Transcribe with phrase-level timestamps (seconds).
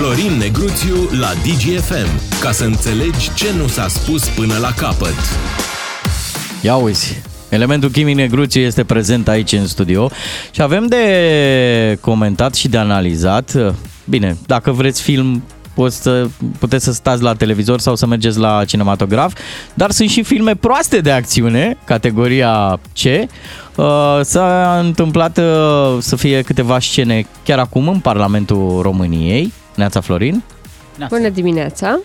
[0.00, 5.14] Florin Negruțiu la DGFM, ca să înțelegi ce nu s-a spus până la capăt.
[6.62, 10.10] Ia uzi, elementul chimic Negruțiu este prezent aici în studio
[10.50, 13.74] și avem de comentat și de analizat.
[14.04, 15.42] Bine, dacă vreți film,
[15.74, 16.28] poți să,
[16.58, 19.36] puteți să stați la televizor sau să mergeți la cinematograf,
[19.74, 23.04] dar sunt și filme proaste de acțiune, categoria C.
[23.04, 29.52] Uh, S-a întâmplat uh, să fie câteva scene chiar acum în Parlamentul României.
[29.80, 30.42] Neața Florin,
[31.08, 32.00] Bună dimineața!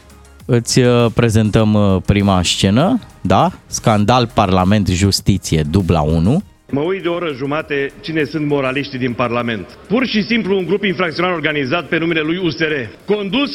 [0.46, 3.52] îți uh, prezentăm uh, prima scenă, da?
[3.68, 6.44] Scandal Parlament Justiție dubla 1.
[6.72, 9.66] Mă uit de o oră jumate cine sunt moraliștii din Parlament.
[9.88, 12.74] Pur și simplu un grup infracțional organizat pe numele lui USR,
[13.06, 13.52] condus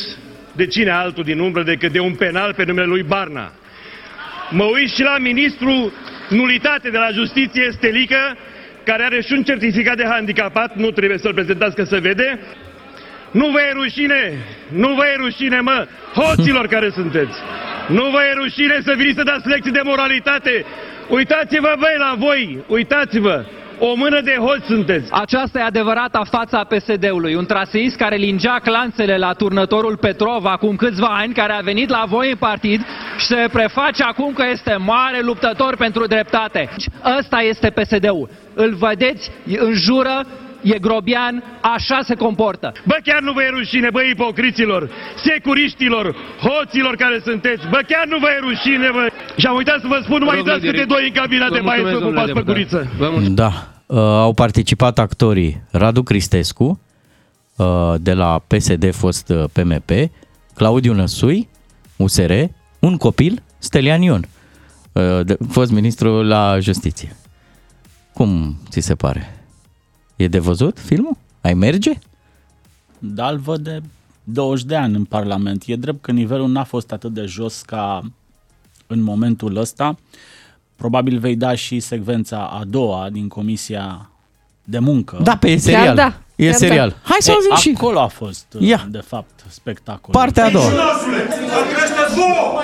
[0.52, 3.52] de cine altul din umbră decât de un penal pe numele lui Barna.
[4.50, 5.92] Mă uit și la ministru
[6.28, 8.36] nulitate de la justiție, Stelică,
[8.84, 12.38] care are și un certificat de handicapat, nu trebuie să-l prezentați că se vede.
[13.30, 17.36] Nu vă e rușine, nu vă e rușine, mă, hoților care sunteți.
[17.88, 20.64] Nu vă e rușine să veniți să dați lecții de moralitate.
[21.08, 23.44] Uitați-vă, băi, la voi, uitați-vă.
[23.78, 25.12] O mână de hoți sunteți.
[25.12, 30.76] Aceasta e adevărata fața a PSD-ului, un traseist care lingea clanțele la turnătorul Petrov acum
[30.76, 32.80] câțiva ani, care a venit la voi în partid
[33.18, 36.68] și se preface acum că este mare luptător pentru dreptate.
[37.18, 38.28] Ăsta este PSD-ul.
[38.54, 40.26] Îl vedeți, înjură,
[40.62, 42.72] e grobian, așa se comportă.
[42.86, 44.90] Bă, chiar nu vă e rușine, bă, ipocriților,
[45.24, 47.62] securiștilor, hoților care sunteți.
[47.70, 49.04] Bă, chiar nu vă e rușine, bă.
[49.36, 51.82] Și am uitat să vă spun, nu mai intrați câte doi în cabina de mai
[51.92, 52.90] să cu pas pe guriță.
[53.28, 53.50] Da.
[53.86, 56.80] Uh, au participat actorii Radu Cristescu,
[57.56, 59.90] uh, de la PSD, fost uh, PMP,
[60.54, 61.48] Claudiu Năsui,
[61.96, 62.32] USR,
[62.78, 64.28] un copil, Stelian Ion,
[64.92, 67.16] uh, de, fost ministru la justiție.
[68.12, 69.39] Cum ți se pare?
[70.20, 71.16] E de văzut filmul?
[71.40, 71.92] Ai merge?
[72.98, 73.80] Da, îl văd de
[74.24, 75.62] 20 de ani în Parlament.
[75.66, 78.10] E drept că nivelul n-a fost atât de jos ca
[78.86, 79.98] în momentul ăsta.
[80.76, 84.10] Probabil vei da și secvența a doua din Comisia
[84.64, 85.20] de Muncă.
[85.22, 85.94] Da, pe e serial.
[85.94, 86.20] da.
[86.44, 86.88] E Chiar serial.
[86.88, 86.94] da.
[87.10, 88.80] Hai să E, auzim și acolo a fost, Ia.
[88.98, 90.12] de fapt, spectacol.
[90.20, 90.64] partea a doua.
[90.68, 91.22] Mincinoșule!
[91.54, 92.60] Vă creșteți vouă!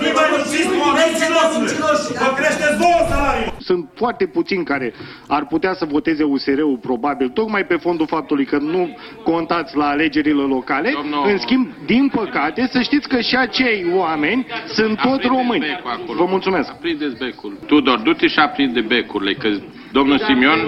[0.00, 0.74] Nu-i mai nunciți cu
[1.06, 2.18] mincinoșule!
[2.24, 3.52] Vă creșteți vouă salariul!
[3.68, 4.94] Sunt foarte puțini care
[5.28, 10.42] ar putea să voteze USR-ul probabil, tocmai pe fondul faptului că nu contați la alegerile
[10.42, 10.90] locale.
[10.94, 15.60] Domnul- În schimb, din păcate, să știți că și acei oameni sunt tot Aprindeți români.
[15.60, 16.18] becul acolo.
[16.24, 16.68] Vă mulțumesc.
[16.70, 17.58] Aprindeți becul.
[17.66, 19.48] Tudor, du-te și aprinde becurile, că
[19.92, 20.58] domnul Simion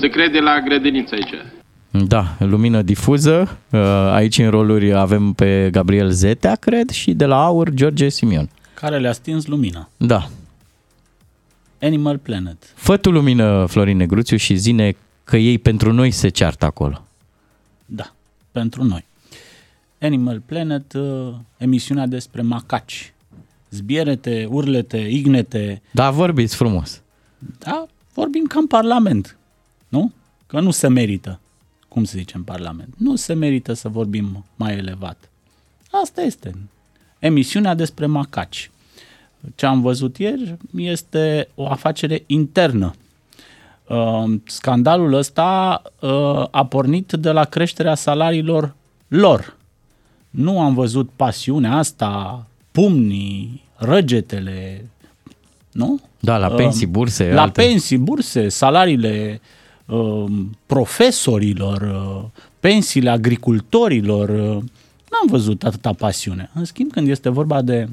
[0.00, 1.34] se crede la grădiniță aici.
[1.90, 3.58] Da, lumină difuză.
[3.70, 3.80] Uh,
[4.12, 8.48] Aici în roluri avem pe Gabriel Zetea, cred, și de la Aur, George Simion.
[8.74, 9.88] Care le-a stins lumina.
[9.96, 10.28] Da.
[11.80, 12.56] Animal Planet.
[12.74, 17.02] Fă tu lumină, Florin Negruțiu, și zine că ei pentru noi se ceartă acolo.
[17.86, 18.12] Da,
[18.52, 19.04] pentru noi.
[20.00, 23.12] Animal Planet, uh, emisiunea despre macaci.
[23.70, 25.82] Zbierete, urlete, ignete.
[25.90, 27.02] Da, vorbiți frumos.
[27.58, 29.36] Da, vorbim ca în Parlament,
[29.88, 30.12] nu?
[30.46, 31.40] Că nu se merită,
[31.88, 32.94] cum se zice în Parlament.
[32.96, 35.30] Nu se merită să vorbim mai elevat.
[35.90, 36.54] Asta este.
[37.18, 38.70] Emisiunea despre macaci.
[39.54, 42.94] Ce am văzut ieri este o afacere internă.
[43.88, 48.74] Uh, Scandalul ăsta uh, a pornit de la creșterea salariilor
[49.08, 49.56] lor.
[50.30, 54.88] Nu am văzut pasiunea asta, pumnii, răgetele,
[55.76, 56.00] nu?
[56.20, 57.62] Da, la pensii, burse, La alte.
[57.62, 59.40] pensii, burse, salariile
[59.86, 60.24] uh,
[60.66, 62.24] profesorilor, uh,
[62.60, 64.28] pensiile agricultorilor.
[64.28, 64.62] Uh,
[65.10, 66.50] n-am văzut atâta pasiune.
[66.54, 67.88] În schimb, când este vorba de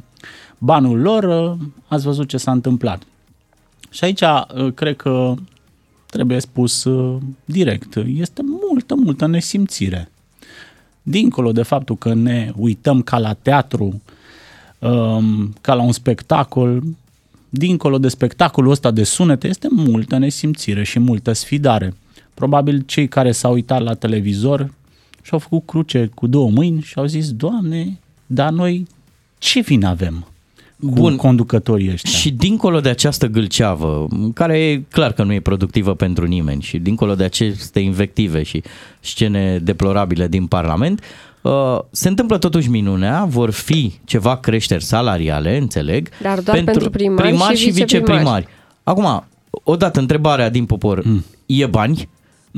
[0.58, 1.58] banul lor, uh,
[1.88, 3.04] ați văzut ce s-a întâmplat.
[3.90, 5.34] Și aici uh, cred că
[6.06, 7.96] trebuie spus uh, direct.
[7.96, 10.10] Este multă, multă nesimțire.
[11.02, 14.02] Dincolo de faptul că ne uităm ca la teatru,
[14.80, 16.84] um, ca la un spectacol,
[17.56, 21.94] dincolo de spectacolul ăsta de sunete, este multă nesimțire și multă sfidare.
[22.34, 24.74] Probabil cei care s-au uitat la televizor
[25.22, 28.88] și-au făcut cruce cu două mâini și au zis, Doamne, dar noi
[29.38, 30.28] ce vin avem
[30.80, 31.16] cu Bun.
[31.16, 32.12] conducătorii ăștia?
[32.12, 36.78] Și dincolo de această gâlceavă, care e clar că nu e productivă pentru nimeni, și
[36.78, 38.64] dincolo de aceste invective și
[39.00, 41.33] scene deplorabile din Parlament, uh,
[41.92, 47.56] se întâmplă totuși minunea, vor fi ceva creșteri salariale, înțeleg, Dar doar pentru primari primari
[47.58, 48.12] și și viceprimari.
[48.14, 48.48] viceprimari.
[48.84, 49.24] Acum,
[49.64, 51.24] odată întrebarea din popor, Mm.
[51.46, 52.10] e bani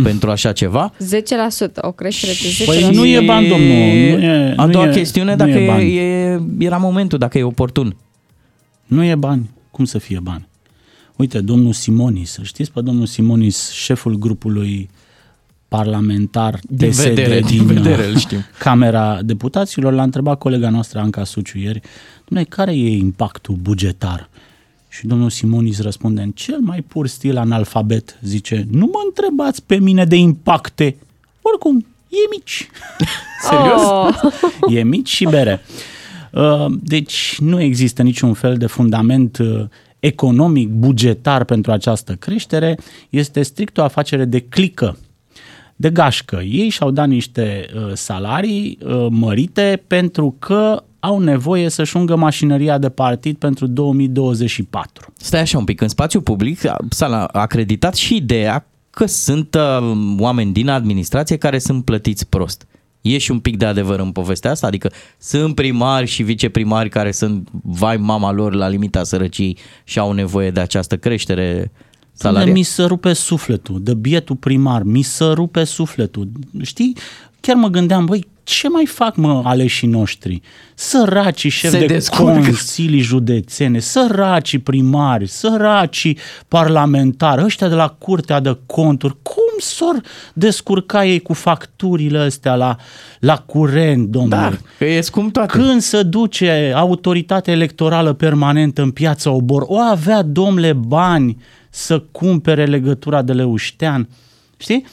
[0.03, 0.91] pentru așa ceva?
[0.99, 2.65] 10%, o creștere de 10%.
[2.65, 3.67] Păi nu e bani, domnul.
[3.67, 5.95] Nu e, A nu doua e, chestiune, nu dacă e bani.
[5.97, 7.95] e, e, era momentul, dacă e oportun.
[8.85, 9.49] Nu e bani.
[9.71, 10.47] Cum să fie bani?
[11.15, 14.89] Uite, domnul Simonis, îl știți pe domnul Simonis, șeful grupului
[15.67, 18.39] parlamentar Din PSD vedere, din din, vedere, uh, îl știm.
[18.59, 21.81] Camera Deputaților, l-a întrebat colega noastră Anca Suciu ieri,
[22.25, 24.29] Dom'le, care e impactul bugetar?
[24.89, 29.79] Și domnul Simonis răspunde în cel mai pur stil analfabet, zice, nu mă întrebați pe
[29.79, 30.95] mine de impacte,
[31.41, 32.69] oricum, e mici.
[33.49, 33.81] Serios?
[33.81, 34.75] Oh.
[34.75, 35.61] e mici și bere.
[36.31, 39.63] Uh, Deci nu există niciun fel de fundament uh,
[39.99, 42.77] economic, bugetar pentru această creștere,
[43.09, 44.97] este strict o afacere de clică,
[45.75, 46.41] de gașcă.
[46.41, 52.77] Ei și-au dat niște uh, salarii uh, mărite pentru că au nevoie să-și ungă mașinăria
[52.77, 55.13] de partid pentru 2024.
[55.17, 60.51] Stai așa un pic, în spațiu public s-a acreditat și ideea că sunt uh, oameni
[60.51, 62.67] din administrație care sunt plătiți prost.
[63.01, 64.67] E și un pic de adevăr în povestea asta?
[64.67, 70.11] Adică sunt primari și viceprimari care sunt, vai mama lor, la limita sărăciei și au
[70.11, 71.71] nevoie de această creștere
[72.17, 72.51] Doamne, salarială?
[72.51, 76.27] Mi se rupe sufletul, de bietul primar, mi se rupe sufletul.
[76.61, 76.97] Știi,
[77.39, 80.41] chiar mă gândeam, băi, ce mai fac mă aleșii noștri?
[80.75, 82.31] Săracii șefi Se de descurcă.
[82.31, 86.17] consilii județene, săracii primari, săracii
[86.47, 90.01] parlamentari, ăștia de la Curtea de Conturi, cum s-or
[90.33, 92.75] descurca ei cu facturile astea la,
[93.19, 94.35] la curent, domnule?
[94.35, 95.57] Da, că e scump toate.
[95.57, 101.37] Când se duce autoritatea electorală permanentă în piața Obor, o avea domnule bani
[101.75, 104.09] să cumpere legătura de Leuștean,
[104.57, 104.85] știi?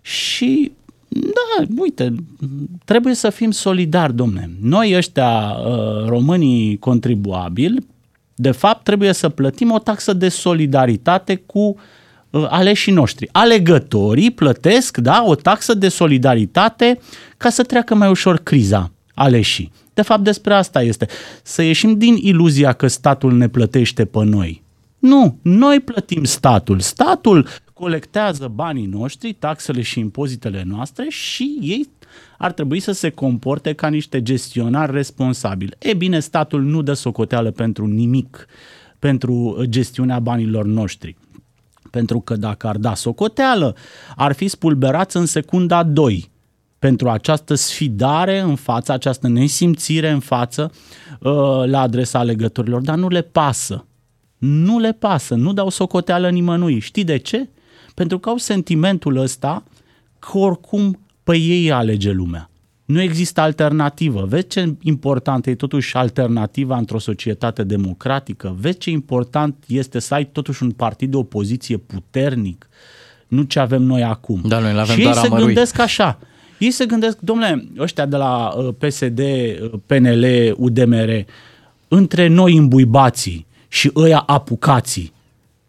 [0.00, 0.72] Și
[1.08, 2.14] da, uite,
[2.84, 4.50] trebuie să fim solidari, domne.
[4.60, 7.86] Noi ăștia, uh, românii contribuabili,
[8.34, 11.76] de fapt trebuie să plătim o taxă de solidaritate cu
[12.30, 13.28] uh, aleșii noștri.
[13.32, 16.98] Alegătorii plătesc, da, o taxă de solidaritate
[17.36, 19.72] ca să treacă mai ușor criza aleșii.
[19.94, 21.06] De fapt, despre asta este.
[21.42, 24.62] Să ieșim din iluzia că statul ne plătește pe noi.
[25.00, 26.80] Nu, noi plătim statul.
[26.80, 31.88] Statul colectează banii noștri, taxele și impozitele noastre și ei
[32.38, 35.76] ar trebui să se comporte ca niște gestionari responsabili.
[35.78, 38.46] E bine, statul nu dă socoteală pentru nimic,
[38.98, 41.16] pentru gestiunea banilor noștri.
[41.90, 43.76] Pentru că dacă ar da socoteală,
[44.16, 46.30] ar fi spulberați în secunda 2
[46.78, 50.72] pentru această sfidare în față, această nesimțire în față
[51.20, 51.32] uh,
[51.64, 53.84] la adresa alegătorilor, dar nu le pasă.
[54.40, 56.78] Nu le pasă, nu dau socoteală nimănui.
[56.78, 57.48] Știi de ce?
[57.94, 59.64] Pentru că au sentimentul ăsta
[60.18, 62.50] că oricum pe ei alege lumea.
[62.84, 64.26] Nu există alternativă.
[64.28, 68.56] Vezi ce important e totuși alternativa într-o societate democratică?
[68.60, 72.68] Vezi ce important este să ai totuși un partid de opoziție puternic?
[73.28, 74.40] Nu ce avem noi acum.
[74.44, 75.44] Da, noi l-avem și ei doar se amărui.
[75.44, 76.18] gândesc așa.
[76.58, 81.24] Ei se gândesc, domnule, ăștia de la uh, PSD, uh, PNL, UDMR,
[81.88, 85.12] între noi îmbuibații și ăia apucații,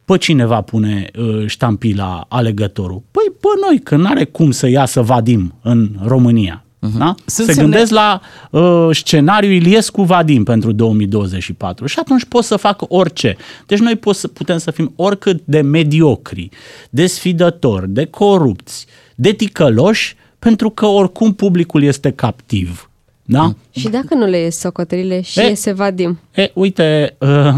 [0.05, 3.01] pe cine va pune uh, ștampila alegătorul?
[3.11, 6.63] Păi pe noi, că n-are cum să iasă Vadim în România.
[6.87, 6.97] Uh-huh.
[6.97, 7.15] Da?
[7.25, 8.21] Sunt Se semne- gândesc la
[8.51, 13.35] uh, scenariul Iliescu Vadim pentru 2024 și atunci pot să fac orice.
[13.65, 16.49] Deci noi pot să, putem să fim oricât de mediocri,
[16.89, 22.89] de sfidători, de corupți, de ticăloși, pentru că oricum publicul este captiv.
[23.23, 23.53] Da?
[23.71, 26.19] Și dacă nu le ies socotelile și E- iese Vadim?
[26.35, 27.53] E, uite, uh,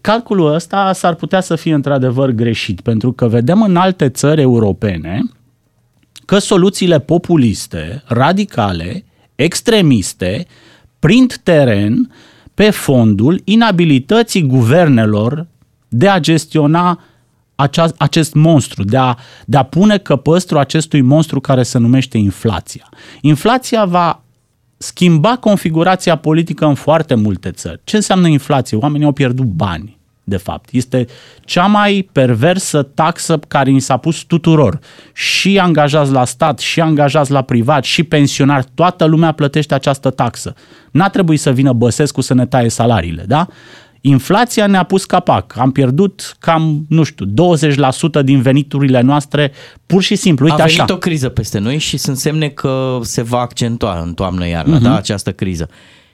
[0.00, 5.22] calculul ăsta s-ar putea să fie într-adevăr greșit, pentru că vedem în alte țări europene
[6.24, 9.04] că soluțiile populiste, radicale,
[9.34, 10.46] extremiste,
[10.98, 12.12] prind teren
[12.54, 15.46] pe fondul inabilității guvernelor
[15.88, 17.00] de a gestiona
[17.54, 19.14] acea, acest monstru, de a,
[19.46, 22.88] de a pune căpăstru acestui monstru care se numește inflația.
[23.20, 24.22] Inflația va
[24.82, 27.80] schimba configurația politică în foarte multe țări.
[27.84, 28.76] Ce înseamnă inflație?
[28.76, 30.68] Oamenii au pierdut bani, de fapt.
[30.72, 31.06] Este
[31.44, 34.78] cea mai perversă taxă care ni s-a pus tuturor.
[35.12, 40.54] Și angajați la stat, și angajați la privat, și pensionari, toată lumea plătește această taxă.
[40.90, 43.46] N-a trebuit să vină Băsescu să ne taie salariile, da?
[44.00, 45.54] Inflația ne-a pus capac.
[45.58, 49.52] Am pierdut cam, nu știu, 20% din veniturile noastre
[49.86, 50.44] pur și simplu.
[50.44, 50.94] Uite a venit așa.
[50.94, 54.80] o criză peste noi și sunt semne că se va accentua în toamnă-iarnă, Mhm.
[54.80, 54.84] uh-huh.
[54.84, 55.68] da, această criză.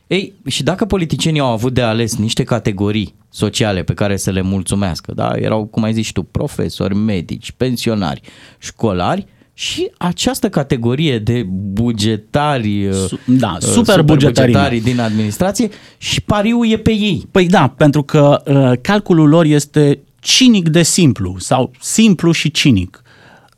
[0.07, 4.40] Ei, și dacă politicienii au avut de ales niște categorii sociale pe care să le
[4.40, 8.21] mulțumească, da, erau, cum ai zis și tu, profesori, medici, pensionari,
[8.59, 9.26] școlari,
[9.59, 14.53] și această categorie de bugetari, Su- da, uh, super bugetării.
[14.55, 17.27] bugetari din administrație și pariul e pe ei.
[17.31, 23.03] Păi da, pentru că uh, calculul lor este cinic de simplu sau simplu și cinic.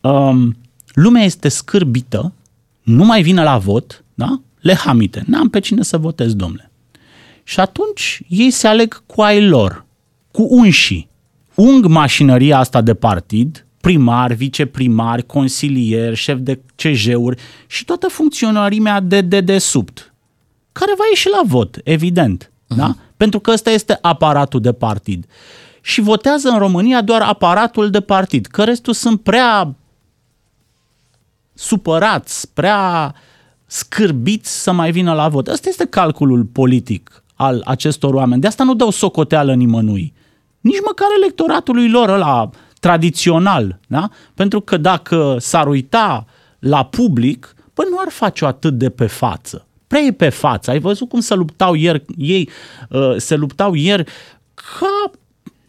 [0.00, 0.56] Um,
[0.92, 2.32] lumea este scârbită,
[2.82, 4.40] nu mai vine la vot, da?
[4.60, 6.70] Le hamite, n-am pe cine să votez, domnule.
[7.44, 9.84] Și atunci ei se aleg cu ai lor,
[10.30, 11.08] cu unșii.
[11.54, 19.20] Ung mașinăria asta de partid, primari, viceprimari, consilieri, șef de CJ-uri și toată funcționarimea de
[19.20, 20.14] dedesubt,
[20.72, 22.44] care va ieși la vot, evident.
[22.44, 22.76] Uh-huh.
[22.76, 22.94] Da?
[23.16, 25.26] Pentru că ăsta este aparatul de partid.
[25.80, 29.74] Și votează în România doar aparatul de partid, că restul sunt prea
[31.54, 33.14] supărați, prea
[33.66, 35.48] scârbiți să mai vină la vot.
[35.48, 38.40] Ăsta este calculul politic al acestor oameni.
[38.40, 40.12] De asta nu dau socoteală nimănui.
[40.60, 43.78] Nici măcar electoratului lor ăla tradițional.
[43.86, 44.08] Da?
[44.34, 46.26] Pentru că dacă s-ar uita
[46.58, 49.66] la public, păi nu ar face-o atât de pe față.
[49.86, 50.70] Prea e pe față.
[50.70, 52.48] Ai văzut cum se luptau ieri, ei
[52.88, 54.04] uh, se luptau ieri
[54.54, 55.10] ca,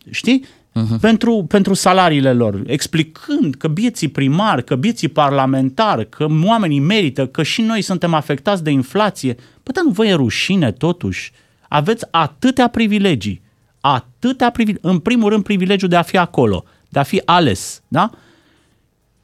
[0.09, 0.99] știi, uh-huh.
[1.01, 7.43] pentru, pentru salariile lor, explicând că bieții primari, că bieții parlamentari, că oamenii merită, că
[7.43, 9.33] și noi suntem afectați de inflație.
[9.33, 11.31] Păi, dar nu vă e rușine totuși?
[11.67, 13.41] Aveți atâtea privilegii,
[13.81, 18.09] atâtea privilegii, în primul rând privilegiul de a fi acolo, de a fi ales, da?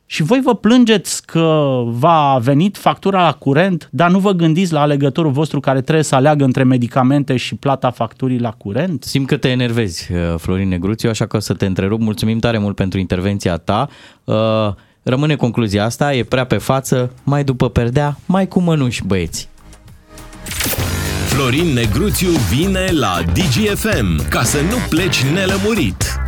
[0.08, 4.82] Și voi vă plângeți că va venit factura la curent, dar nu vă gândiți la
[4.82, 9.04] alegătorul vostru care trebuie să aleagă între medicamente și plata facturii la curent?
[9.04, 12.00] Simt că te enervezi, uh, Florin Negruțiu, așa că o să te întrerup.
[12.00, 13.90] Mulțumim tare mult pentru intervenția ta.
[14.24, 14.36] Uh,
[15.04, 19.50] rămâne concluzia asta, e prea pe față, mai după perdea, mai cu mănuși, băieți.
[21.28, 26.20] Florin Negruțiu vine la DGFM ca să nu pleci nelămurit.